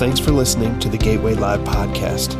[0.00, 2.32] Thanks for listening to the Gateway Live podcast,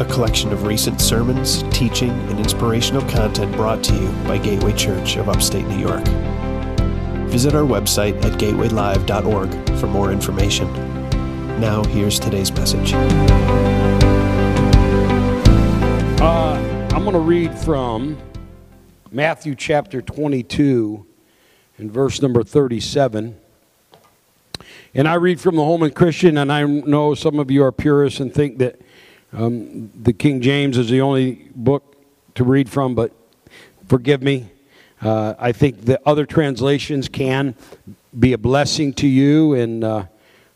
[0.00, 5.16] a collection of recent sermons, teaching, and inspirational content brought to you by Gateway Church
[5.16, 6.06] of Upstate New York.
[7.28, 10.72] Visit our website at gatewaylive.org for more information.
[11.60, 12.92] Now, here's today's message.
[16.22, 18.18] Uh, I'm going to read from
[19.10, 21.04] Matthew chapter 22
[21.76, 23.36] and verse number 37.
[24.92, 28.18] And I read from the Holman Christian, and I know some of you are purists
[28.18, 28.80] and think that
[29.32, 31.96] um, the King James is the only book
[32.34, 33.12] to read from, but
[33.86, 34.50] forgive me.
[35.00, 37.54] Uh, I think the other translations can
[38.18, 40.06] be a blessing to you, and uh,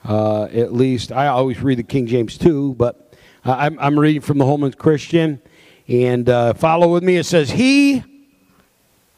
[0.04, 3.14] uh, at least I always read the King James too, but
[3.44, 5.40] I'm, I'm, reading from the Holman Christian,
[5.86, 7.18] and uh, follow with me.
[7.18, 8.02] It says, He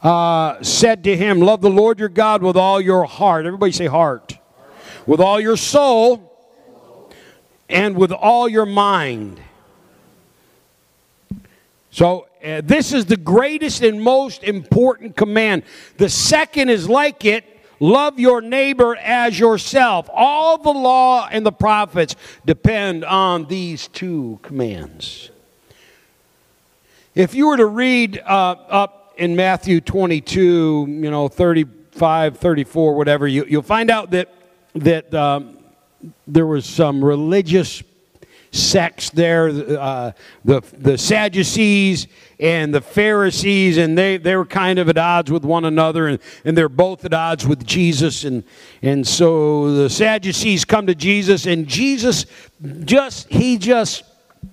[0.02, 3.46] uh, said to him, Love the Lord your God with all your heart.
[3.46, 4.36] Everybody say heart
[5.06, 6.33] with all your soul
[7.69, 9.41] and with all your mind.
[11.91, 15.62] So, uh, this is the greatest and most important command.
[15.97, 17.45] The second is like it
[17.80, 20.08] love your neighbor as yourself.
[20.12, 22.14] All the law and the prophets
[22.45, 25.30] depend on these two commands.
[27.14, 33.27] If you were to read uh, up in Matthew 22, you know, 35, 34, whatever,
[33.27, 34.36] you, you'll find out that
[34.77, 35.58] that um,
[36.27, 37.82] there was some religious
[38.52, 40.12] sects there, uh,
[40.44, 42.06] the, the Sadducees
[42.38, 46.18] and the Pharisees, and they, they were kind of at odds with one another, and,
[46.44, 48.24] and they're both at odds with Jesus.
[48.24, 48.44] And,
[48.83, 52.27] and so the Sadducees come to Jesus, and Jesus
[52.84, 54.05] just, he just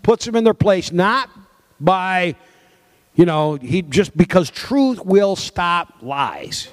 [0.02, 1.30] puts them in their place, not
[1.80, 2.36] by,
[3.16, 6.68] you know, he just because truth will stop lies,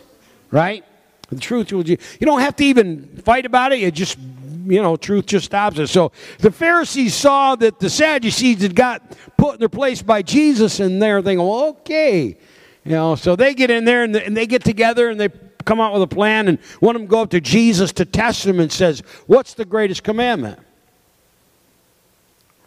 [0.50, 0.84] right?
[1.30, 3.78] The truth will, you don't have to even fight about it.
[3.78, 4.18] You just,
[4.66, 5.86] you know, truth just stops it.
[5.86, 10.80] So the Pharisees saw that the Sadducees had got put in their place by Jesus,
[10.80, 12.36] and they're thinking, well, okay.
[12.84, 15.28] You know, so they get in there and they get together and they
[15.64, 18.44] come out with a plan, and one of them go up to Jesus to test
[18.44, 20.58] him and says, What's the greatest commandment?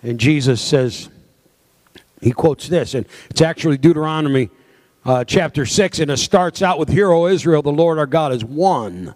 [0.01, 1.09] And Jesus says,
[2.21, 4.49] He quotes this, and it's actually Deuteronomy
[5.05, 8.31] uh, chapter 6, and it starts out with, Hear, O Israel, the Lord our God
[8.31, 9.15] is one.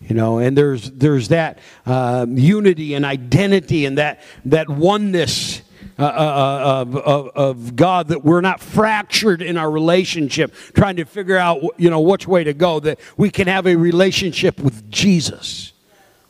[0.00, 5.62] You know, and there's, there's that uh, unity and identity and that, that oneness
[5.98, 10.96] uh, uh, uh, of, of, of, God that we're not fractured in our relationship, trying
[10.96, 14.60] to figure out, you know, which way to go, that we can have a relationship
[14.60, 15.72] with Jesus.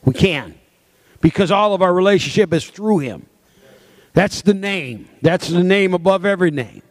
[0.05, 0.55] We can.
[1.19, 3.25] Because all of our relationship is through Him.
[4.13, 5.09] That's the name.
[5.21, 6.81] That's the name above every name.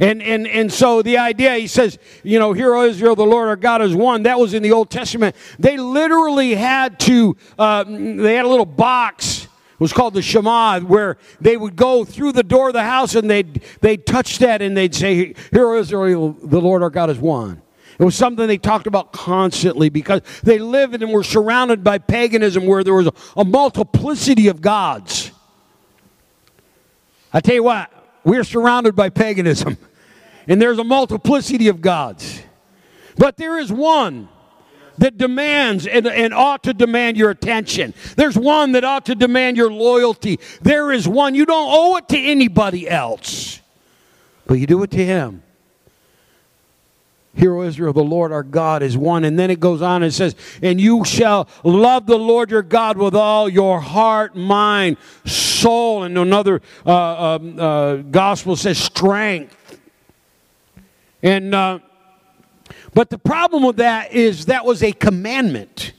[0.00, 3.48] And, and, and so the idea, he says, you know, hear, O Israel, the Lord
[3.48, 4.24] our God is one.
[4.24, 5.36] That was in the Old Testament.
[5.58, 9.44] They literally had to, uh, they had a little box.
[9.44, 13.14] It was called the Shema, where they would go through the door of the house
[13.14, 17.10] and they'd, they'd touch that and they'd say, Hear, O Israel, the Lord our God
[17.10, 17.62] is one.
[17.98, 22.66] It was something they talked about constantly because they lived and were surrounded by paganism
[22.66, 25.30] where there was a, a multiplicity of gods.
[27.32, 27.90] I tell you what,
[28.24, 29.76] we're surrounded by paganism,
[30.46, 32.42] and there's a multiplicity of gods.
[33.16, 34.28] But there is one
[34.98, 37.94] that demands and, and, ought to demand your attention.
[38.16, 40.38] There's one that ought to demand your loyalty.
[40.60, 41.34] There is one.
[41.34, 43.60] You don't owe it to anybody else,
[44.46, 45.42] but you do it to Him.
[47.34, 49.24] Hear, O Israel, the Lord our God is one.
[49.24, 52.98] And then it goes on and says, And you shall love the Lord your God
[52.98, 56.02] with all your heart, mind, soul.
[56.02, 59.56] And another uh, um, uh, gospel says strength.
[61.22, 61.78] And, uh,
[62.92, 65.94] but the problem with that is that was a commandment.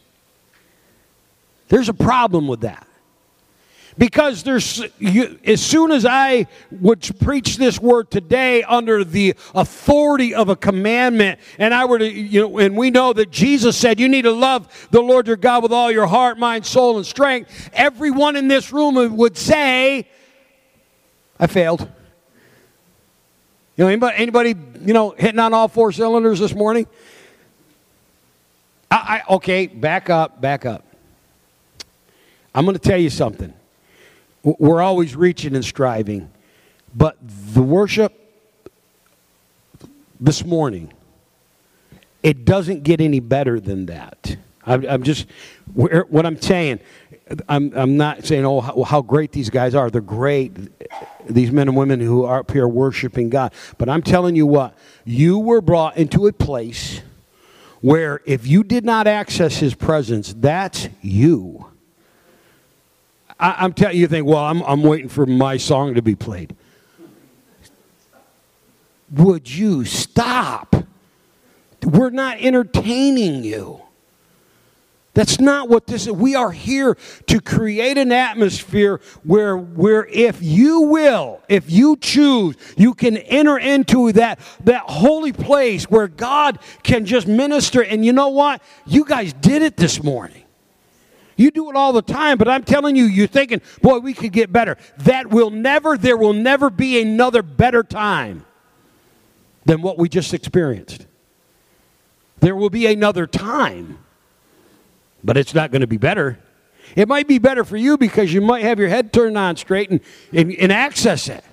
[1.70, 2.86] There's a problem with that.
[3.98, 10.34] Because there's, you, as soon as I would preach this word today under the authority
[10.34, 14.00] of a commandment, and I were to, you know, and we know that Jesus said
[14.00, 17.06] you need to love the Lord your God with all your heart, mind, soul, and
[17.06, 20.08] strength, everyone in this room would say,
[21.40, 21.82] I failed.
[23.76, 24.56] You know, anybody, anybody
[24.86, 26.88] you know, hitting on all four cylinders this morning?
[28.92, 30.86] I, I okay, back up, back up.
[32.54, 33.54] I'm going to tell you something.
[34.44, 36.30] We're always reaching and striving.
[36.94, 38.14] But the worship
[40.20, 40.94] this morning,
[42.22, 44.38] it doesn't get any better than that.
[44.66, 45.28] I'm, I'm just,
[45.74, 46.80] what I'm saying,
[47.48, 49.90] I'm, I'm not saying, oh, how, how, great these guys are.
[49.90, 50.52] They're great,
[51.28, 53.54] these men and women who are up here worshiping God.
[53.78, 57.02] But I'm telling you what, you were brought into a place
[57.82, 61.73] where if you did not access His presence, that's you.
[63.44, 66.56] I, am telling you, think, well, I'm, I'm waiting for my song to be played.
[69.12, 70.74] Would you stop?
[71.84, 73.82] We're not entertaining you.
[75.14, 76.14] That's not what this is.
[76.14, 76.98] We are here
[77.28, 83.60] to create an atmosphere where, where if you will, if you choose, you can enter
[83.60, 87.84] into that, that holy place where God can just minister.
[87.84, 88.64] And you know what?
[88.86, 90.43] You guys did it this morning.
[91.36, 94.32] You do it all the time, but I'm telling you, you're thinking, boy, we could
[94.32, 94.78] get better.
[95.00, 98.46] That will never, there will never be another better time
[99.66, 101.08] than what we just experienced.
[102.40, 104.00] There will be another time,
[105.24, 106.40] but it's not going to be better.
[106.96, 109.90] It might be better for you because you might have your head turned on straight
[109.90, 110.02] and,
[110.32, 111.44] and, and access it.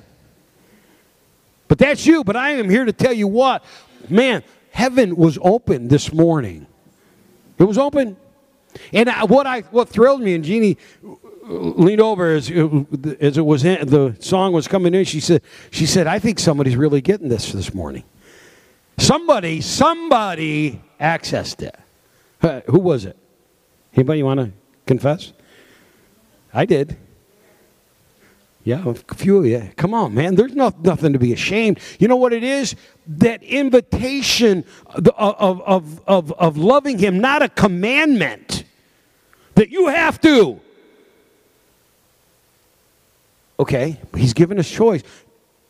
[1.68, 2.24] But that's you.
[2.24, 3.64] But I am here to tell you what,
[4.08, 4.42] man,
[4.72, 6.66] heaven was open this morning.
[7.58, 8.16] It was open.
[8.92, 10.76] And what I what thrilled me, and Jeannie
[11.44, 12.50] leaned over as,
[13.20, 15.04] as it was in, the song was coming in.
[15.04, 18.04] She said, "She said, I think somebody's really getting this this morning.
[18.98, 21.74] Somebody, somebody accessed it.
[22.42, 23.16] Uh, who was it?
[23.94, 24.52] Anybody want to
[24.86, 25.32] confess?
[26.52, 26.96] I did.
[28.62, 29.70] Yeah, a few of you.
[29.76, 30.34] Come on, man.
[30.34, 31.80] There's no, nothing to be ashamed.
[31.98, 32.76] You know what it is?
[33.06, 38.59] That invitation of, of, of, of loving Him, not a commandment
[39.60, 40.58] that you have to.
[43.58, 45.02] Okay, He's given us choice.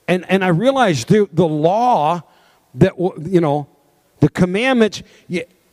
[0.06, 2.22] And, and I realized the, the law
[2.74, 3.66] that, you know,
[4.20, 5.02] the commandments,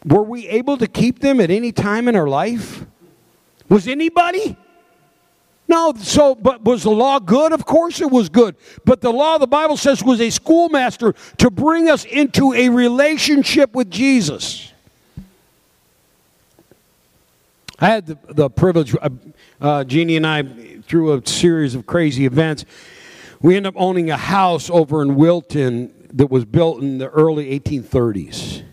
[0.03, 2.87] were we able to keep them at any time in our life?
[3.69, 4.57] Was anybody?
[5.67, 7.51] No, so, but was the law good?
[7.51, 8.55] Of course it was good.
[8.83, 13.75] But the law, the Bible says, was a schoolmaster to bring us into a relationship
[13.75, 14.73] with Jesus.
[17.79, 19.09] I had the, the privilege, uh,
[19.61, 20.43] uh, Jeannie and I,
[20.81, 22.65] through a series of crazy events,
[23.39, 27.59] we ended up owning a house over in Wilton that was built in the early
[27.59, 28.63] 1830s.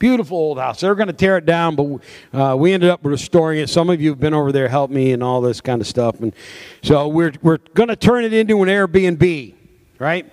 [0.00, 0.80] Beautiful old house.
[0.80, 2.00] They were going to tear it down, but
[2.32, 3.70] uh, we ended up restoring it.
[3.70, 6.18] Some of you have been over there, helped me, and all this kind of stuff.
[6.18, 6.34] And
[6.82, 9.54] so we're, we're going to turn it into an Airbnb,
[10.00, 10.28] right?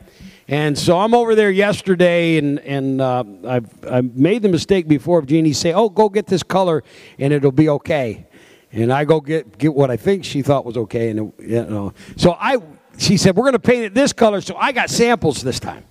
[0.50, 5.19] And so I'm over there yesterday, and, and uh, I've, I've made the mistake before
[5.19, 6.84] of Jeannie say, oh, go get this color,
[7.19, 8.25] and it'll be okay.
[8.72, 11.12] And I go get, get what I think she thought was okay.
[11.12, 11.94] And it, you know.
[12.18, 12.57] So I,
[12.98, 14.42] she said, we're going to paint it this color.
[14.42, 15.84] So I got samples this time.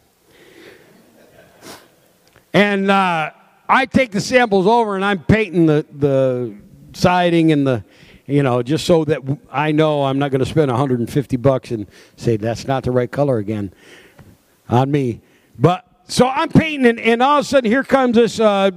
[2.53, 3.31] And uh,
[3.69, 6.57] I take the samples over and I'm painting the, the
[6.95, 7.85] siding and the,
[8.27, 9.21] you know, just so that
[9.53, 13.11] I know I'm not going to spend 150 bucks and say that's not the right
[13.11, 13.73] color again
[14.69, 15.21] on me.
[15.59, 18.71] But so I'm painting, and, and all of a sudden here comes this, uh,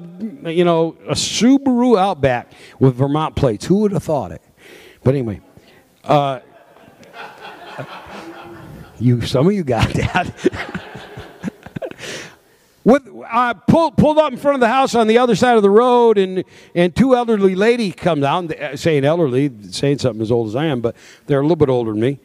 [0.44, 3.66] you know, a Subaru Outback with Vermont plates.
[3.66, 4.42] Who would have thought it?
[5.04, 5.42] But anyway,
[6.04, 6.42] uh,
[9.00, 10.80] you some of you got that.
[12.84, 15.62] With, I pulled, pulled up in front of the house on the other side of
[15.62, 16.44] the road, and,
[16.74, 20.82] and two elderly lady come down, saying elderly, saying something as old as I am,
[20.82, 20.96] but
[21.28, 22.20] they're a little bit older than me.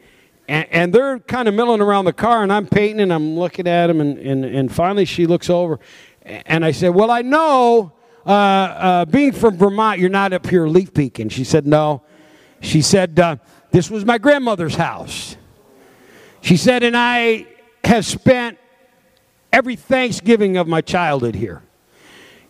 [0.47, 3.67] And, and they're kind of milling around the car, and I'm painting, and I'm looking
[3.67, 5.79] at them, and, and, and finally she looks over,
[6.23, 7.93] and I said, Well, I know,
[8.25, 11.29] uh, uh, being from Vermont, you're not up here leaf peeking.
[11.29, 12.03] She said, No.
[12.59, 13.37] She said, uh,
[13.71, 15.37] This was my grandmother's house.
[16.41, 17.47] She said, And I
[17.83, 18.57] have spent
[19.53, 21.63] every Thanksgiving of my childhood here.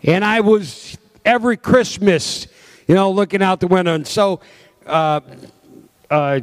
[0.03, 2.47] And I was every Christmas,
[2.87, 3.93] you know, looking out the window.
[3.93, 4.39] And so
[4.85, 5.21] uh,
[6.09, 6.39] uh,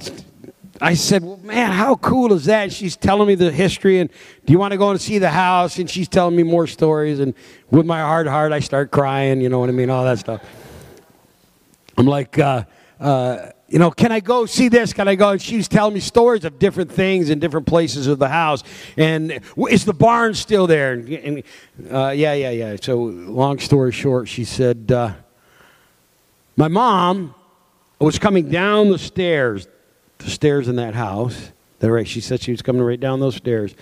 [0.80, 2.72] I said, well, man, how cool is that?
[2.72, 4.00] She's telling me the history.
[4.00, 4.10] And
[4.44, 5.78] do you want to go and see the house?
[5.78, 7.20] And she's telling me more stories.
[7.20, 7.34] And
[7.70, 9.90] with my hard heart, I start crying, you know what I mean?
[9.90, 10.42] All that stuff.
[11.96, 12.64] I'm like, uh,
[12.98, 14.92] uh you know, can I go see this?
[14.92, 15.30] Can I go?
[15.30, 18.62] And she was telling me stories of different things in different places of the house.
[18.96, 20.92] And is the barn still there?
[20.92, 21.42] And, and
[21.90, 22.76] uh, yeah, yeah, yeah.
[22.80, 25.14] So, long story short, she said, uh,
[26.56, 27.34] my mom
[27.98, 29.66] was coming down the stairs,
[30.26, 31.52] stairs in that house.
[31.80, 32.06] That right?
[32.06, 33.74] She said she was coming right down those stairs.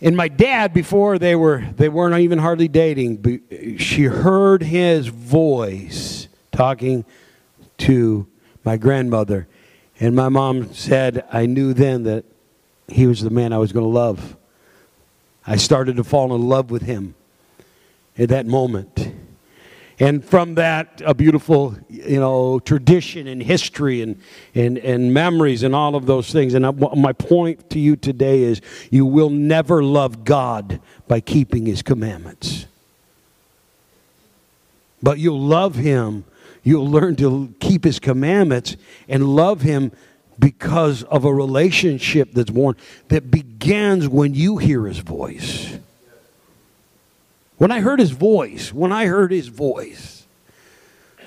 [0.00, 6.28] And my dad, before they were they weren't even hardly dating, she heard his voice
[6.52, 7.04] talking
[7.78, 8.26] to
[8.64, 9.46] my grandmother.
[10.00, 12.24] And my mom said, I knew then that
[12.88, 14.36] he was the man I was going to love.
[15.46, 17.14] I started to fall in love with him
[18.18, 19.14] at that moment.
[20.00, 24.20] And from that, a beautiful, you know, tradition and history and,
[24.54, 26.54] and, and memories and all of those things.
[26.54, 28.60] And I, my point to you today is
[28.90, 32.66] you will never love God by keeping his commandments.
[35.02, 36.24] But you'll love him
[36.64, 39.92] You'll learn to keep his commandments and love him
[40.38, 42.76] because of a relationship that's born
[43.08, 45.78] that begins when you hear his voice.
[47.58, 50.26] When I heard his voice, when I heard his voice,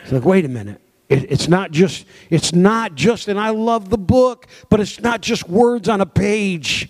[0.03, 0.81] it's like, wait a minute.
[1.09, 5.21] It, it's not just, it's not just, and I love the book, but it's not
[5.21, 6.89] just words on a page.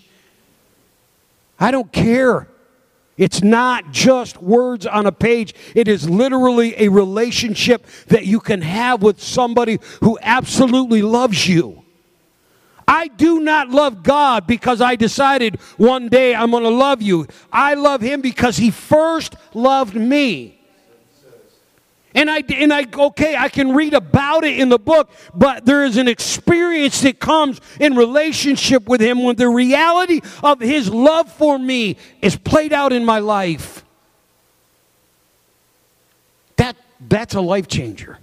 [1.58, 2.48] I don't care.
[3.16, 5.54] It's not just words on a page.
[5.74, 11.77] It is literally a relationship that you can have with somebody who absolutely loves you.
[12.88, 17.26] I do not love God because I decided one day I'm going to love you.
[17.52, 20.58] I love Him because He first loved me.
[22.14, 25.84] And I, and I, okay, I can read about it in the book, but there
[25.84, 31.30] is an experience that comes in relationship with Him when the reality of His love
[31.30, 33.84] for me is played out in my life.
[36.56, 38.18] That, that's a life changer.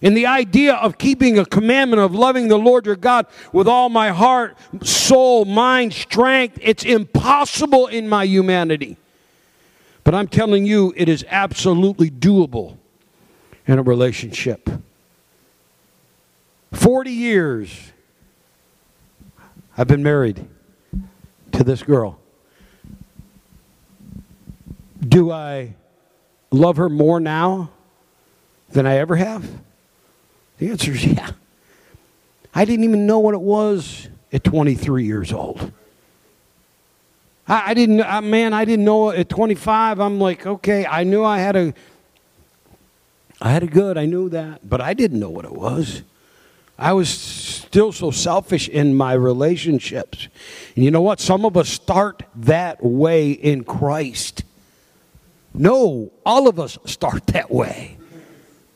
[0.00, 3.88] And the idea of keeping a commandment of loving the Lord your God with all
[3.88, 8.96] my heart, soul, mind, strength, it's impossible in my humanity.
[10.04, 12.76] But I'm telling you, it is absolutely doable
[13.66, 14.70] in a relationship.
[16.72, 17.92] 40 years
[19.76, 20.46] I've been married
[21.52, 22.18] to this girl.
[25.00, 25.74] Do I
[26.50, 27.70] love her more now
[28.70, 29.48] than I ever have?
[30.58, 31.30] The answer is yeah.
[32.54, 35.72] I didn't even know what it was at 23 years old.
[37.46, 40.00] I, I didn't, I, man, I didn't know at 25.
[40.00, 41.74] I'm like, okay, I knew I had a,
[43.40, 46.02] I had a good, I knew that, but I didn't know what it was.
[46.78, 50.28] I was still so selfish in my relationships.
[50.76, 51.18] And you know what?
[51.18, 54.44] Some of us start that way in Christ.
[55.52, 57.97] No, all of us start that way.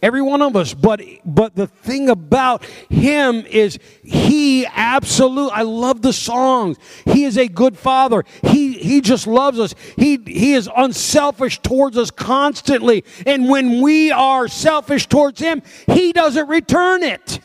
[0.02, 0.74] Every one of us.
[0.74, 5.50] But but the thing about him is he absolute.
[5.50, 6.76] I love the songs.
[7.04, 8.24] He is a good father.
[8.42, 9.76] He he just loves us.
[9.96, 13.04] He he is unselfish towards us constantly.
[13.24, 17.38] And when we are selfish towards him, he doesn't return it.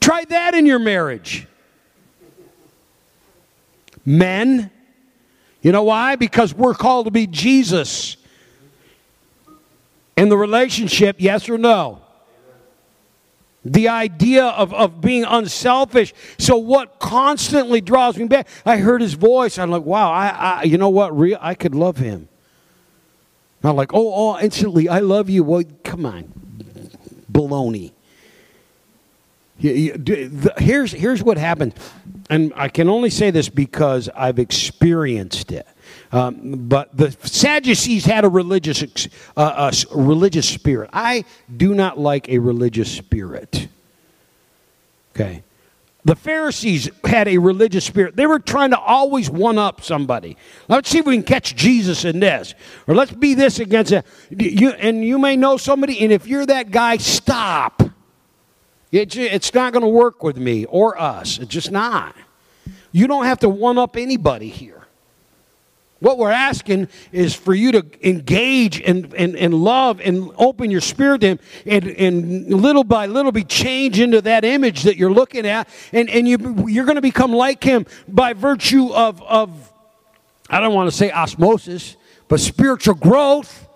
[0.00, 1.46] Try that in your marriage.
[4.04, 4.70] Men,
[5.60, 6.16] you know why?
[6.16, 8.16] Because we're called to be Jesus
[10.16, 12.00] in the relationship, yes or no?
[13.64, 16.12] The idea of, of being unselfish.
[16.38, 18.48] So, what constantly draws me back?
[18.66, 19.56] I heard his voice.
[19.58, 21.16] I'm like, wow, I, I you know what?
[21.16, 22.28] Real, I could love him.
[23.62, 25.44] Not like, oh, oh, instantly, I love you.
[25.44, 26.24] Well, come on.
[27.30, 27.92] Baloney.
[29.58, 31.74] Here's, here's what happened.
[32.28, 35.66] And I can only say this because I've experienced it.
[36.12, 40.90] Um, but the Sadducees had a religious, uh, a religious spirit.
[40.92, 43.68] I do not like a religious spirit.
[45.16, 45.42] Okay.
[46.04, 48.16] The Pharisees had a religious spirit.
[48.16, 50.36] They were trying to always one up somebody.
[50.68, 52.54] Let's see if we can catch Jesus in this.
[52.88, 54.04] Or let's be this against that.
[54.30, 57.82] You, and you may know somebody, and if you're that guy, stop.
[58.90, 61.38] It, it's not going to work with me or us.
[61.38, 62.16] It's just not.
[62.90, 64.81] You don't have to one up anybody here.
[66.02, 70.80] What we're asking is for you to engage and, and, and love and open your
[70.80, 75.12] spirit to Him and, and little by little be changed into that image that you're
[75.12, 75.68] looking at.
[75.92, 79.72] And, and you, you're going to become like Him by virtue of, of,
[80.50, 83.68] I don't want to say osmosis, but spiritual growth.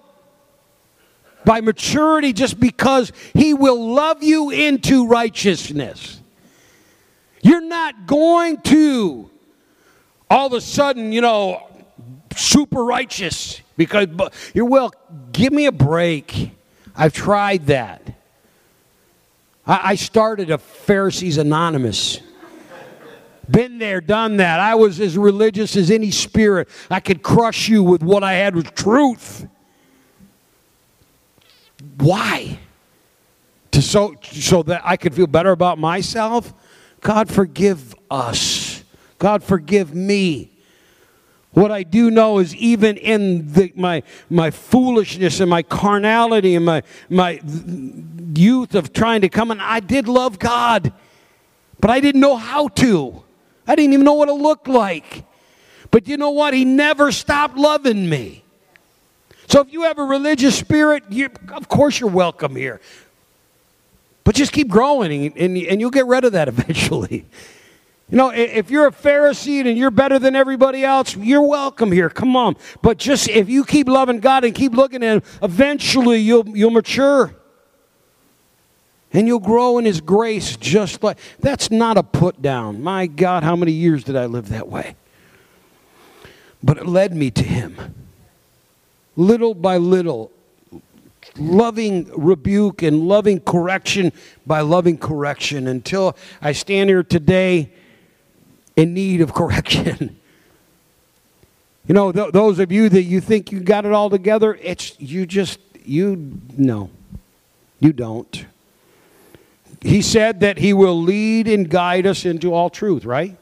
[1.45, 6.21] By maturity, just because He will love you into righteousness.
[7.40, 9.30] You're not going to
[10.28, 11.65] all of a sudden, you know,
[12.37, 13.61] super righteous.
[13.76, 14.09] Because
[14.55, 14.93] you're well
[15.33, 16.52] give me a break.
[16.95, 18.02] I've tried that.
[19.66, 22.21] I, I started a pharisees anonymous.
[23.50, 24.59] Been there done that.
[24.59, 26.69] I was as religious as any spirit.
[26.90, 29.47] I could crush you with what i had was truth.
[31.99, 32.59] Why?
[33.73, 36.52] To so so that i could feel better about myself?
[37.00, 38.83] God forgive us.
[39.19, 40.55] God forgive me
[41.56, 46.66] what I do know is even in the, my, my foolishness and my carnality and
[46.66, 47.40] my, my
[48.34, 50.92] youth of trying to come, and I did love God,
[51.80, 53.25] but I didn't know how to.
[53.66, 55.25] I didn't even know what it looked like.
[55.90, 56.52] But you know what?
[56.52, 58.44] He never stopped loving me.
[59.48, 62.82] So if you have a religious spirit, you, of course you're welcome here.
[64.25, 67.25] But just keep growing, and, and you'll get rid of that eventually.
[68.08, 72.08] You know, if you're a Pharisee and you're better than everybody else, you're welcome here.
[72.08, 72.56] Come on.
[72.80, 76.70] But just if you keep loving God and keep looking at Him, eventually you'll, you'll
[76.70, 77.34] mature.
[79.12, 82.80] And you'll grow in His grace just like that's not a put down.
[82.80, 84.94] My God, how many years did I live that way?
[86.62, 87.94] But it led me to Him.
[89.16, 90.30] Little by little,
[91.36, 94.12] loving rebuke and loving correction
[94.46, 97.72] by loving correction until I stand here today
[98.76, 100.21] in need of correction.
[101.88, 104.99] you know, th- those of you that you think you got it all together, it's
[105.00, 106.90] you just you no.
[107.80, 108.47] You don't.
[109.83, 113.37] He said that he will lead and guide us into all truth, right?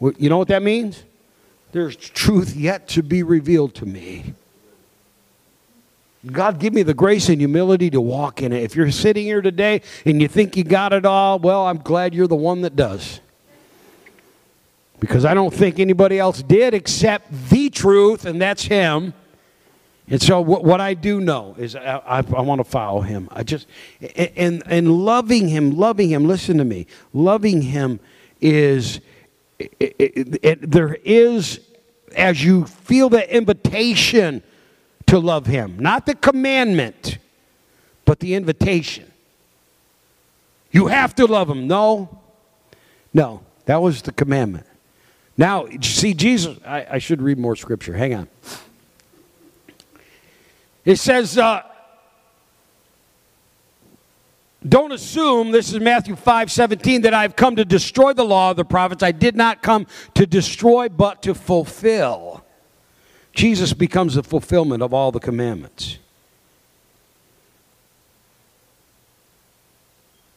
[0.00, 1.04] You know what that means?
[1.72, 4.34] There's truth yet to be revealed to me.
[6.26, 8.62] God, give me the grace and humility to walk in it.
[8.62, 12.14] If you're sitting here today and you think you got it all, well, I'm glad
[12.14, 13.20] you're the one that does.
[15.00, 19.14] Because I don't think anybody else did except the truth, and that's Him.
[20.08, 23.28] And so, what, what I do know is I, I, I want to follow Him.
[23.32, 23.66] I just,
[24.14, 27.98] and, and loving Him, loving Him, listen to me, loving Him
[28.40, 29.00] is,
[29.58, 31.60] it, it, it, there is,
[32.14, 34.42] as you feel the invitation,
[35.10, 35.76] to love him.
[35.78, 37.18] Not the commandment,
[38.04, 39.10] but the invitation.
[40.70, 41.66] You have to love him.
[41.66, 42.20] No,
[43.12, 44.66] no, that was the commandment.
[45.40, 47.94] Now, see, Jesus, I, I should read more scripture.
[47.94, 48.28] Hang on.
[50.84, 51.62] It says, uh,
[54.68, 58.58] don't assume, this is Matthew 5 17, that I've come to destroy the law of
[58.58, 59.02] the prophets.
[59.02, 62.44] I did not come to destroy, but to fulfill.
[63.32, 65.96] Jesus becomes the fulfillment of all the commandments.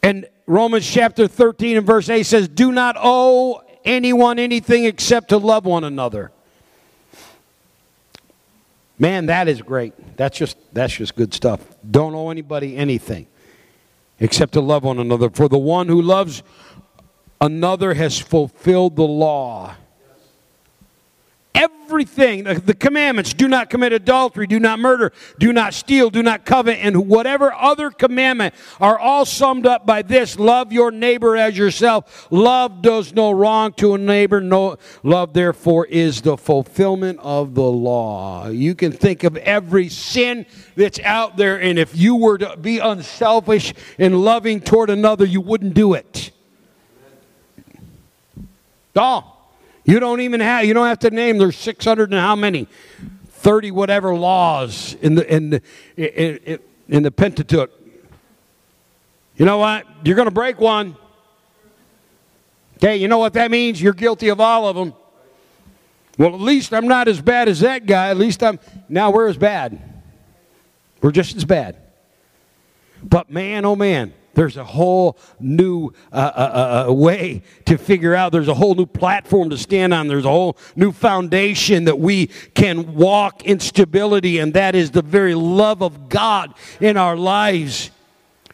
[0.01, 5.37] And Romans chapter 13 and verse 8 says, Do not owe anyone anything except to
[5.37, 6.31] love one another.
[8.99, 10.17] Man, that is great.
[10.17, 11.61] That's just that's just good stuff.
[11.89, 13.27] Don't owe anybody anything
[14.19, 15.29] except to love one another.
[15.29, 16.43] For the one who loves
[17.41, 19.75] another has fulfilled the law
[21.55, 26.45] everything, the commandments do not commit adultery, do not murder, do not steal, do not
[26.45, 31.57] covet, and whatever other commandment are all summed up by this love your neighbor as
[31.57, 32.27] yourself.
[32.31, 34.41] Love does no wrong to a neighbor.
[34.41, 38.47] No, love, therefore, is the fulfillment of the law.
[38.47, 42.79] You can think of every sin that's out there, and if you were to be
[42.79, 46.31] unselfish and loving toward another, you wouldn't do it.
[48.95, 49.32] Oh,
[49.85, 52.67] you don't even have, you don't have to name, there's 600 and how many?
[53.29, 55.61] 30 whatever laws in the, in the,
[55.97, 57.71] in, in the Pentateuch.
[59.35, 59.85] You know what?
[60.03, 60.95] You're going to break one.
[62.77, 63.81] Okay, you know what that means?
[63.81, 64.93] You're guilty of all of them.
[66.17, 68.09] Well, at least I'm not as bad as that guy.
[68.09, 69.81] At least I'm, now we're as bad.
[71.01, 71.77] We're just as bad.
[73.01, 78.15] But man, oh man, there's a whole new uh, uh, uh, uh, way to figure
[78.15, 78.31] out.
[78.31, 80.07] There's a whole new platform to stand on.
[80.07, 85.01] There's a whole new foundation that we can walk in stability, and that is the
[85.01, 87.91] very love of God in our lives.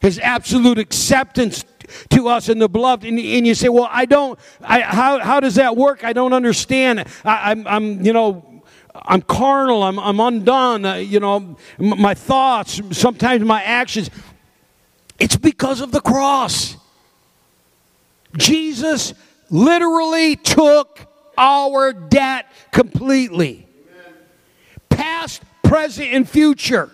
[0.02, 1.66] His absolute acceptance
[2.10, 3.06] to us in the beloved.
[3.06, 6.04] And, and you say, well, I don't, I, how, how does that work?
[6.04, 7.06] I don't understand.
[7.26, 8.64] I, I'm, I'm, you know,
[8.94, 9.84] I'm carnal.
[9.84, 10.86] I'm, I'm undone.
[10.86, 14.10] Uh, you know, my thoughts, sometimes my actions.
[15.20, 16.78] It's because of the cross.
[18.38, 19.14] Jesus
[19.50, 21.00] literally took
[21.38, 23.68] our debt completely
[24.90, 26.92] past, present, and future.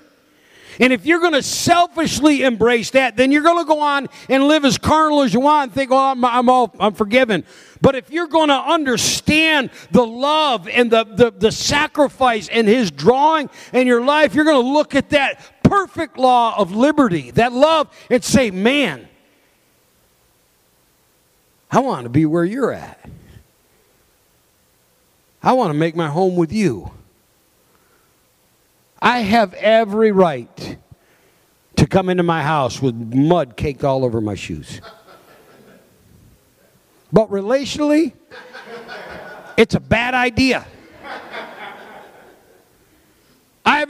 [0.80, 4.48] And if you're going to selfishly embrace that, then you're going to go on and
[4.48, 7.46] live as carnal as you want and think, "Oh, I'm, I'm all I'm forgiven."
[7.82, 12.92] But if you're going to understand the love and the, the, the sacrifice and His
[12.92, 15.40] drawing in your life, you're going to look at that
[15.76, 19.08] perfect law of liberty, that love, and say, man,
[21.70, 23.10] I want to be where you're at.
[25.44, 26.92] I want to make my home with you.
[29.02, 30.78] I have every right
[31.76, 34.80] to come into my house with mud caked all over my shoes.
[37.12, 38.14] But relationally,
[39.58, 40.66] it's a bad idea.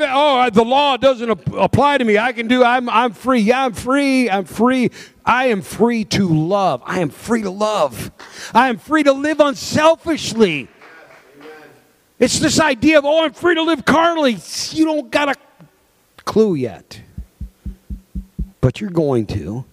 [0.02, 2.18] I have oh uh, the law doesn't apply to me.
[2.18, 3.40] I can do I'm I'm free.
[3.40, 4.30] Yeah, I'm free.
[4.30, 4.90] I'm free.
[5.26, 6.84] I am free to love.
[6.86, 8.12] I am free to love.
[8.54, 10.68] I am free to live unselfishly.
[12.20, 14.38] It's this idea of oh I'm free to live carnally.
[14.72, 15.36] You don't got a
[16.26, 17.02] clue yet.
[18.60, 19.66] But you're going to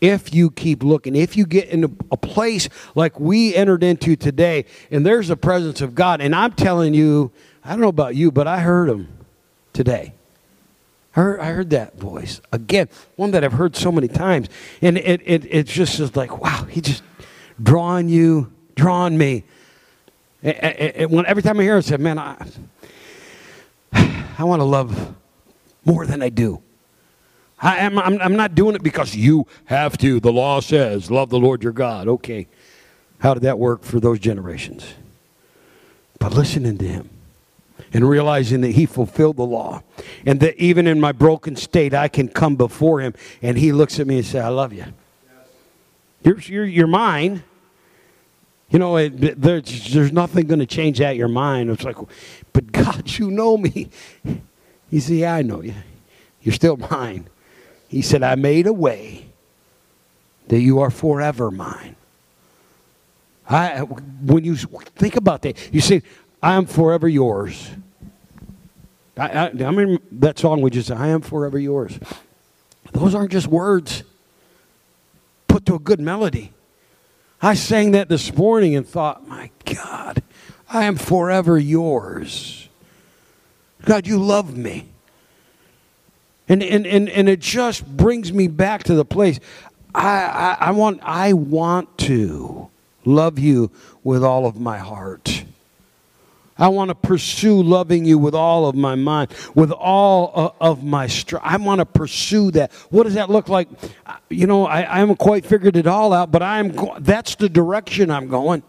[0.00, 4.64] if you keep looking, if you get into a place like we entered into today,
[4.90, 7.30] and there's a presence of God, and I'm telling you,
[7.64, 9.06] I don't know about you, but I heard him
[9.72, 10.14] today.
[11.14, 14.48] I heard, I heard that voice again, one that I've heard so many times.
[14.80, 17.02] And it, it, it just is like, wow, he just
[17.62, 19.44] drawing you, drawing me.
[20.42, 22.36] And, every time I hear it, I say, man, I,
[24.38, 25.14] I want to love
[25.84, 26.62] more than I do.
[27.60, 30.18] I am, I'm, I'm not doing it because you have to.
[30.18, 32.08] The law says, love the Lord your God.
[32.08, 32.48] Okay.
[33.18, 34.94] How did that work for those generations?
[36.18, 37.10] But listening to him
[37.92, 39.82] and realizing that he fulfilled the law.
[40.26, 43.98] And that even in my broken state i can come before him and he looks
[44.00, 44.84] at me and say i love you.
[46.22, 47.42] You're, you're, you're mine.
[48.70, 51.70] You know it, there's, there's nothing going to change that your mind.
[51.70, 51.96] It's like
[52.52, 53.88] but god you know me.
[54.90, 55.74] He said yeah i know you.
[56.42, 57.28] You're still mine.
[57.88, 59.26] He said i made a way
[60.48, 61.96] that you are forever mine.
[63.48, 66.02] I, when you think about that, you say,
[66.42, 67.70] I am forever yours.
[69.16, 71.98] I, I, I mean, that song we just I am forever yours.
[72.92, 74.02] Those aren't just words
[75.48, 76.52] put to a good melody.
[77.40, 80.22] I sang that this morning and thought, my God,
[80.68, 82.68] I am forever yours.
[83.84, 84.88] God, you love me.
[86.48, 89.40] And, and, and, and it just brings me back to the place.
[89.94, 92.70] I, I, I, want, I want to
[93.04, 93.70] love you
[94.02, 95.44] with all of my heart.
[96.58, 101.06] I want to pursue loving you with all of my mind, with all of my
[101.06, 101.46] strength.
[101.46, 102.72] I want to pursue that.
[102.90, 103.68] What does that look like?
[104.28, 107.48] You know, I, I haven't quite figured it all out, but I'm go- that's the
[107.48, 108.62] direction I'm going.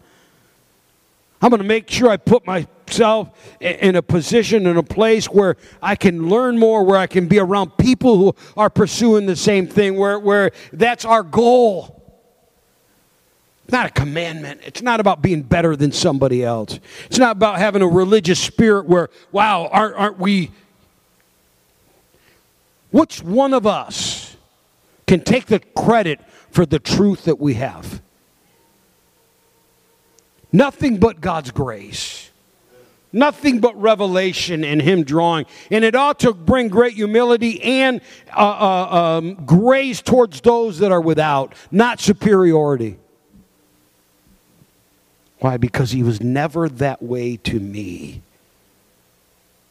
[1.42, 3.28] I'm going to make sure I put myself
[3.60, 7.38] in a position, in a place where I can learn more, where I can be
[7.38, 12.03] around people who are pursuing the same thing, where, where that's our goal.
[13.64, 14.60] It's not a commandment.
[14.64, 16.78] It's not about being better than somebody else.
[17.06, 20.50] It's not about having a religious spirit where, wow, aren't, aren't we?
[22.90, 24.36] Which one of us
[25.06, 28.02] can take the credit for the truth that we have?
[30.52, 32.30] Nothing but God's grace.
[33.14, 35.46] Nothing but revelation and Him drawing.
[35.70, 38.02] And it ought to bring great humility and
[38.36, 42.98] uh, uh, um, grace towards those that are without, not superiority.
[45.44, 45.58] Why?
[45.58, 48.22] Because he was never that way to me.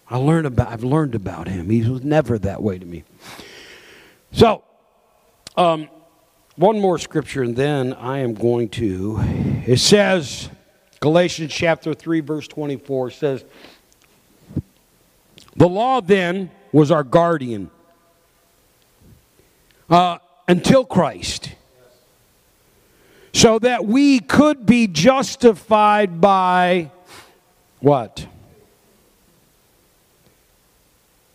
[0.08, 1.68] I learned about, I've learned about him.
[1.68, 3.04] He was never that way to me.
[4.34, 4.64] So,
[5.58, 5.90] um,
[6.58, 9.18] one more scripture, and then I am going to.
[9.66, 10.48] It says,
[11.00, 13.44] Galatians chapter 3, verse 24 says,
[15.56, 17.72] The law then was our guardian
[19.90, 21.56] uh, until Christ
[23.34, 26.92] so that we could be justified by
[27.80, 28.28] what?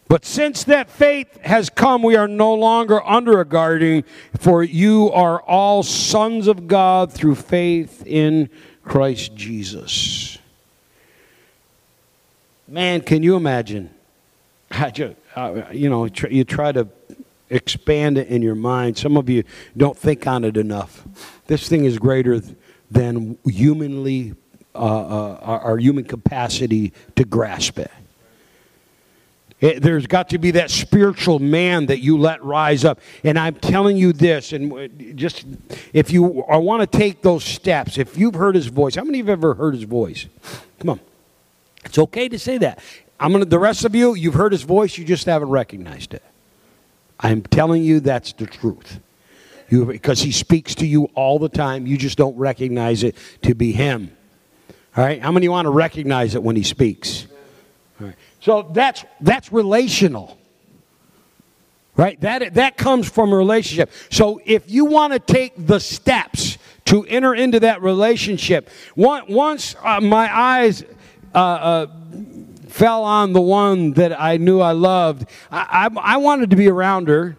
[0.08, 4.04] But since that faith has come, we are no longer under a guardian,
[4.38, 8.48] for you are all sons of God through faith in
[8.82, 10.38] Christ Jesus.
[12.66, 13.90] Man, can you imagine?
[15.36, 16.88] Uh, you know, you try to
[17.48, 18.98] expand it in your mind.
[18.98, 19.44] Some of you
[19.76, 21.04] don't think on it enough.
[21.48, 22.40] This thing is greater
[22.90, 24.34] than humanly,
[24.74, 27.90] uh, uh, our human capacity to grasp it.
[29.60, 33.00] It, there's got to be that spiritual man that you let rise up.
[33.24, 35.46] And I'm telling you this, and just
[35.92, 39.26] if you want to take those steps, if you've heard his voice, how many of
[39.26, 40.26] you have ever heard his voice?
[40.78, 41.00] Come on.
[41.84, 42.78] It's okay to say that.
[43.18, 46.22] I'm gonna, the rest of you, you've heard his voice, you just haven't recognized it.
[47.18, 49.00] I'm telling you that's the truth.
[49.68, 51.86] You, because he speaks to you all the time.
[51.86, 54.16] You just don't recognize it to be him.
[54.96, 55.20] All right?
[55.20, 57.26] How many want to recognize it when he speaks?
[58.00, 58.16] All right.
[58.40, 60.38] So that's that's relational.
[61.96, 62.20] Right?
[62.20, 63.90] That that comes from a relationship.
[64.10, 70.00] So if you want to take the steps to enter into that relationship, once uh,
[70.00, 70.84] my eyes
[71.34, 71.86] uh, uh,
[72.68, 75.28] fell on the one that I knew I loved.
[75.50, 77.36] I, I, I, wanted to be around her,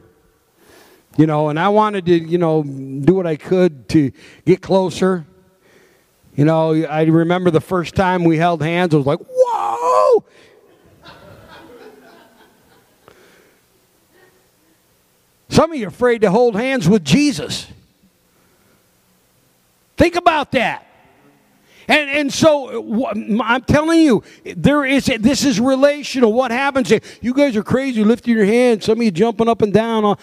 [1.19, 4.13] you know, and I wanted to, you know, do what I could to
[4.45, 5.25] get closer.
[6.33, 10.23] You know, I remember the first time we held hands, I was like, whoa!
[15.49, 17.67] Some of you are afraid to hold hands with Jesus.
[19.97, 20.85] Think about that.
[21.89, 26.31] And, and so I'm telling you, there is this is relational.
[26.31, 26.93] What happens?
[27.19, 28.85] You guys are crazy, lifting your hands.
[28.85, 30.15] Some of you jumping up and down.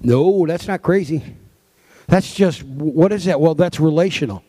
[0.00, 1.22] No, that's not crazy.
[2.06, 3.40] That's just what is that?
[3.40, 4.42] Well, that's relational.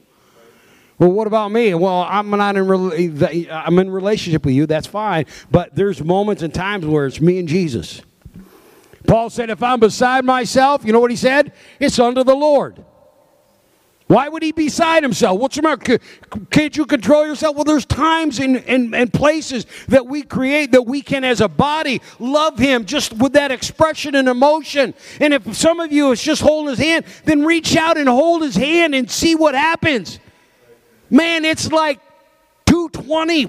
[0.98, 1.74] Well, what about me?
[1.74, 4.66] Well, I'm not in I'm in relationship with you.
[4.66, 5.26] That's fine.
[5.50, 8.02] But there's moments and times where it's me and Jesus.
[9.08, 11.54] Paul said, If I'm beside myself, you know what he said?
[11.80, 12.84] It's under the Lord.
[14.10, 15.40] Why would he be beside himself?
[15.40, 16.00] What's the matter?
[16.50, 17.56] Can't you control yourself?
[17.56, 21.48] Well, there's times and, and, and places that we create that we can, as a
[21.48, 24.96] body, love him just with that expression and emotion.
[25.22, 28.42] And if some of you is just holding his hand, then reach out and hold
[28.42, 30.18] his hand and see what happens.
[31.12, 32.00] Man, it's like
[32.66, 33.48] 220.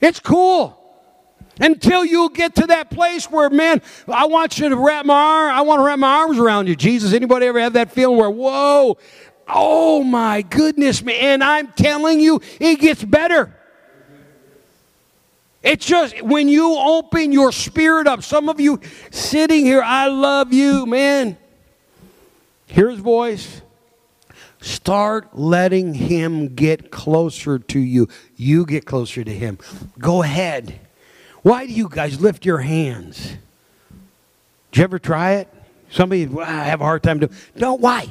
[0.00, 0.83] It's cool.
[1.60, 5.52] Until you get to that place where, man, I want you to wrap my arm,
[5.52, 6.74] I want to wrap my arms around you.
[6.74, 8.98] Jesus, anybody ever have that feeling where, whoa,
[9.46, 13.54] oh my goodness, man, and I'm telling you, it gets better.
[15.62, 20.52] It's just when you open your spirit up, some of you sitting here, I love
[20.52, 21.38] you, man.
[22.66, 23.62] Hear his voice.
[24.60, 28.08] Start letting him get closer to you.
[28.36, 29.58] You get closer to him.
[29.98, 30.80] Go ahead.
[31.44, 33.36] Why do you guys lift your hands?
[34.72, 35.48] Did you ever try it?
[35.90, 37.32] Somebody well, I have a hard time doing.
[37.54, 38.10] No, why?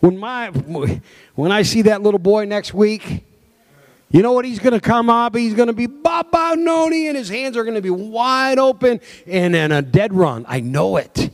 [0.00, 0.48] When my
[1.36, 3.24] when I see that little boy next week,
[4.10, 5.36] you know what he's going to come up?
[5.36, 9.00] He's going to be Baba Noni, and his hands are going to be wide open
[9.28, 10.44] and in a dead run.
[10.48, 11.30] I know it.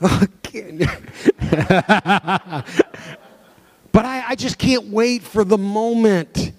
[0.00, 0.14] but
[3.94, 6.53] I, I just can't wait for the moment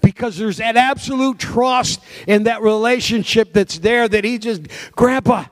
[0.00, 5.44] because there's that absolute trust in that relationship that's there that he just, Grandpa,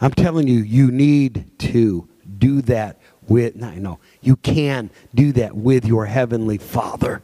[0.00, 5.84] I'm telling you, you need to do that with, no, you can do that with
[5.84, 7.22] your Heavenly Father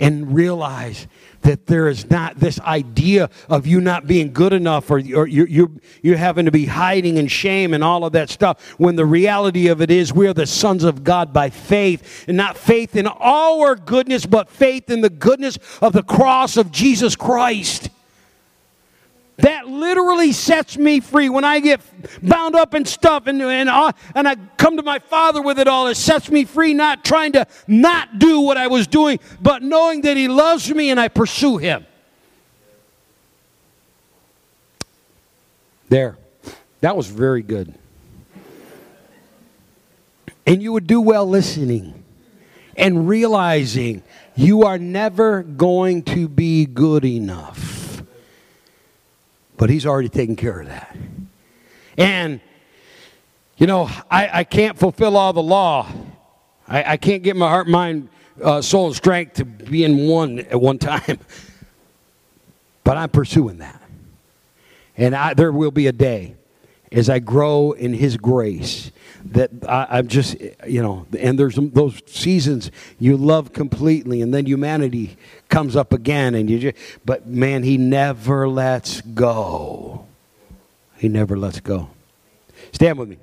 [0.00, 1.06] and realize
[1.42, 5.44] that there is not this idea of you not being good enough or, or you,
[5.46, 9.04] you, you having to be hiding in shame and all of that stuff when the
[9.04, 12.96] reality of it is we are the sons of God by faith and not faith
[12.96, 17.90] in our goodness but faith in the goodness of the cross of Jesus Christ.
[19.38, 21.28] That literally sets me free.
[21.28, 21.80] When I get
[22.22, 25.66] bound up in stuff and, and, uh, and I come to my Father with it
[25.66, 29.62] all, it sets me free, not trying to not do what I was doing, but
[29.62, 31.84] knowing that He loves me and I pursue Him.
[35.88, 36.16] There.
[36.80, 37.74] That was very good.
[40.46, 42.04] And you would do well listening
[42.76, 44.02] and realizing
[44.36, 47.73] you are never going to be good enough.
[49.56, 50.96] But he's already taken care of that.
[51.96, 52.40] And,
[53.56, 55.88] you know, I, I can't fulfill all the law.
[56.66, 58.08] I, I can't get my heart, mind,
[58.42, 61.18] uh, soul, and strength to be in one at one time.
[62.84, 63.80] But I'm pursuing that.
[64.98, 66.36] And I, there will be a day
[66.92, 68.92] as I grow in His grace
[69.26, 74.46] that I, am just, you know, and there's those seasons you love completely, and then
[74.46, 75.16] humanity
[75.48, 80.06] comes up again, and you just, but man, He never lets go.
[80.96, 81.90] He never lets go.
[82.72, 83.18] Stand with me.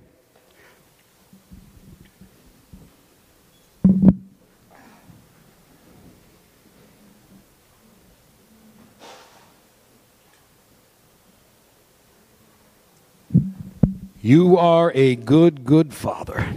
[14.23, 16.53] You are a good, good father.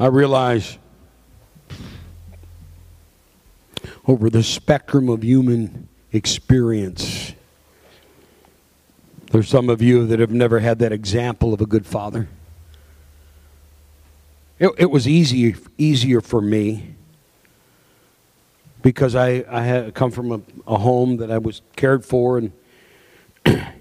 [0.00, 0.78] I realize
[4.06, 7.34] over the spectrum of human experience,
[9.30, 12.28] there's some of you that have never had that example of a good father.
[14.58, 16.94] It, it was easy, easier for me
[18.84, 22.52] because I, I had come from a, a home that I was cared for, and,
[23.46, 23.72] and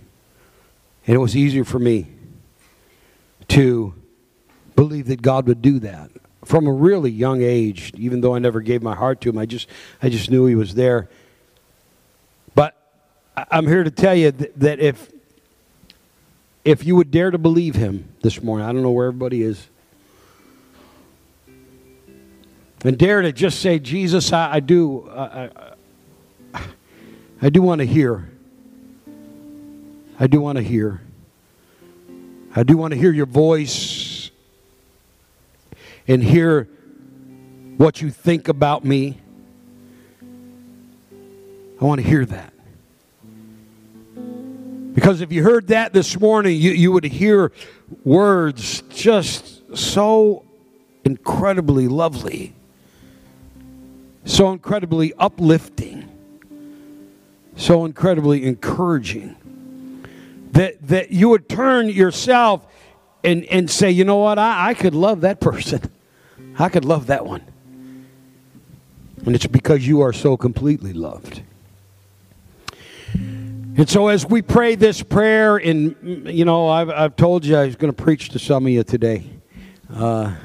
[1.06, 2.08] it was easier for me
[3.50, 3.94] to
[4.78, 6.10] believe that God would do that
[6.46, 7.92] from a really young age.
[7.98, 9.68] Even though I never gave my heart to Him, I just
[10.02, 11.10] I just knew He was there.
[12.56, 12.74] But
[13.52, 15.12] I'm here to tell you that if
[16.64, 19.68] if you would dare to believe Him this morning, I don't know where everybody is.
[22.84, 25.50] And dare to just say, Jesus, I, I do, I,
[26.54, 26.62] I,
[27.42, 28.30] I do want to hear.
[30.20, 31.02] I do want to hear.
[32.56, 34.32] I do want to hear your voice
[36.08, 36.68] and hear
[37.78, 39.18] what you think about me.
[41.82, 42.54] I want to hear that.
[44.94, 47.52] Because if you heard that this morning, you, you would hear
[48.04, 50.46] words just so
[51.04, 52.54] incredibly lovely
[54.26, 56.10] so incredibly uplifting,
[57.56, 59.36] so incredibly encouraging
[60.52, 62.66] that, that you would turn yourself
[63.24, 65.82] and, and say, you know what, I, I could love that person.
[66.58, 67.42] I could love that one.
[69.26, 71.42] And it's because you are so completely loved.
[73.76, 77.66] And so, as we pray this prayer, and you know, I've, I've told you I
[77.66, 79.24] was going to preach to some of you today,
[79.92, 80.36] uh,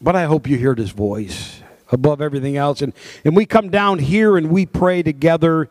[0.00, 1.60] but I hope you hear this voice
[1.90, 2.82] above everything else.
[2.82, 2.92] And,
[3.24, 5.68] and we come down here and we pray together,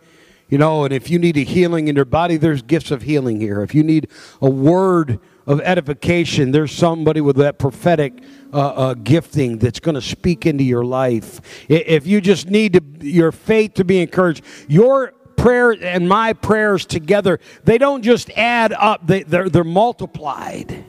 [0.49, 3.39] you know, and if you need a healing in your body, there's gifts of healing
[3.39, 3.61] here.
[3.61, 4.09] If you need
[4.41, 8.23] a word of edification, there's somebody with that prophetic
[8.53, 11.41] uh, uh, gifting that's going to speak into your life.
[11.69, 16.85] If you just need to, your faith to be encouraged, your prayer and my prayers
[16.85, 20.85] together, they don't just add up, they, they're, they're multiplied.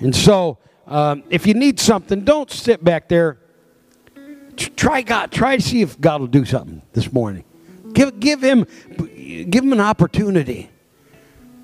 [0.00, 3.38] And so, um, if you need something, don't sit back there.
[4.76, 5.30] Try God.
[5.30, 7.44] Try to see if God will do something this morning.
[7.92, 10.70] Give, give him, give him an opportunity,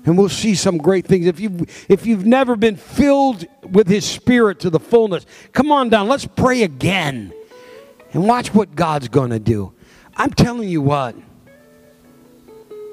[0.05, 1.25] and we'll see some great things.
[1.25, 5.89] If you if you've never been filled with His Spirit to the fullness, come on
[5.89, 6.07] down.
[6.07, 7.33] Let's pray again,
[8.13, 9.73] and watch what God's going to do.
[10.15, 11.15] I'm telling you what,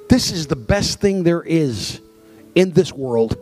[0.09, 2.01] this is the best thing there is
[2.55, 3.37] in this world.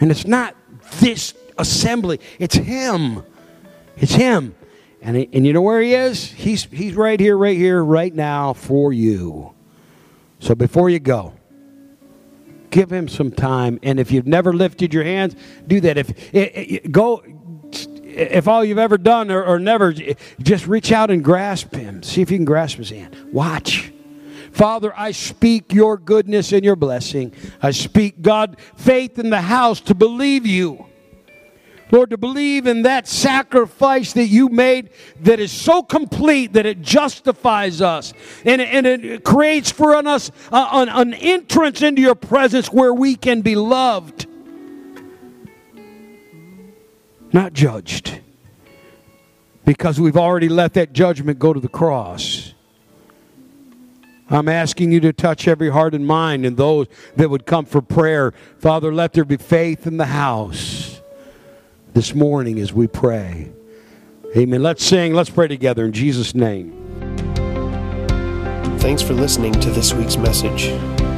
[0.00, 0.56] And it's not
[1.00, 3.22] this assembly, it's Him.
[3.96, 4.54] It's Him.
[5.04, 6.32] And, he, and you know where He is?
[6.32, 9.54] He's, he's right here, right here, right now for you.
[10.40, 11.34] So before you go,
[12.70, 13.78] give Him some time.
[13.82, 15.36] And if you've never lifted your hands,
[15.66, 15.98] do that.
[15.98, 17.22] If it, it, go,
[18.00, 19.92] if all you've ever done or, or never,
[20.40, 22.02] just reach out and grasp him.
[22.02, 23.14] See if you can grasp his hand.
[23.30, 23.92] Watch.
[24.52, 27.34] Father, I speak your goodness and your blessing.
[27.60, 30.86] I speak, God, faith in the house to believe you.
[31.90, 36.82] Lord, to believe in that sacrifice that you made that is so complete that it
[36.82, 38.12] justifies us
[38.44, 43.16] and, and it creates for us uh, an, an entrance into your presence where we
[43.16, 44.26] can be loved
[47.34, 48.20] not judged.
[49.64, 52.54] Because we've already let that judgment go to the cross.
[54.30, 57.82] I'm asking you to touch every heart and mind and those that would come for
[57.82, 58.32] prayer.
[58.58, 60.83] Father, let there be faith in the house
[61.94, 63.52] this morning as we pray.
[64.36, 64.62] Amen.
[64.62, 66.72] Let's sing, let's pray together in Jesus' name.
[68.80, 70.68] Thanks for listening to this week's message.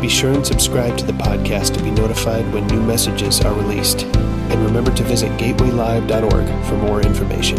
[0.01, 4.03] Be sure and subscribe to the podcast to be notified when new messages are released.
[4.05, 7.57] And remember to visit gatewaylive.org for more information.